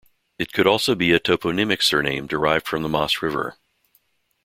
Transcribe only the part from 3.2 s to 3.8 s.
river.